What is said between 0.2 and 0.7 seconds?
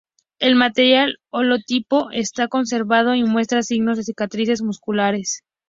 El